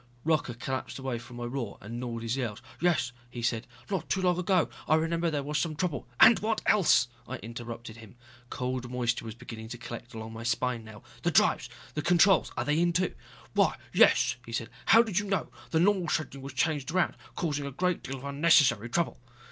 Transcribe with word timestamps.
Rocca 0.23 0.55
collapsed 0.55 0.97
away 0.97 1.19
from 1.19 1.35
my 1.37 1.43
roar 1.43 1.77
and 1.79 1.99
gnawed 1.99 2.23
his 2.23 2.35
nails. 2.35 2.59
"Yes" 2.79 3.11
he 3.29 3.43
said, 3.43 3.67
"not 3.91 4.09
too 4.09 4.19
long 4.23 4.39
ago. 4.39 4.67
I 4.87 4.95
remember 4.95 5.29
there 5.29 5.43
was 5.43 5.59
some 5.59 5.75
trouble...." 5.75 6.07
"And 6.19 6.39
what 6.39 6.59
else!" 6.65 7.07
I 7.27 7.35
interrupted 7.37 7.97
him. 7.97 8.15
Cold 8.49 8.89
moisture 8.89 9.25
was 9.25 9.35
beginning 9.35 9.67
to 9.67 9.77
collect 9.77 10.15
along 10.15 10.33
my 10.33 10.41
spine 10.41 10.83
now. 10.83 11.03
"The 11.21 11.29
drives, 11.29 11.69
controls 11.95 12.51
are 12.57 12.65
they 12.65 12.79
in, 12.79 12.93
too?" 12.93 13.13
"Why, 13.53 13.77
yes," 13.93 14.37
he 14.43 14.51
said. 14.53 14.71
"How 14.87 15.03
did 15.03 15.19
you 15.19 15.25
know? 15.27 15.51
The 15.69 15.79
normal 15.79 16.07
scheduling 16.07 16.41
was 16.41 16.53
changed 16.53 16.89
around, 16.89 17.15
causing 17.35 17.67
a 17.67 17.71
great 17.71 18.01
deal 18.01 18.17
of 18.17 18.23
unnecessary 18.23 18.89
trouble." 18.89 19.19